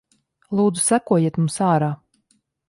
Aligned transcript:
Lūdzu 0.59 0.83
sekojiet 0.85 1.37
mums 1.43 1.59
ārā. 1.67 1.91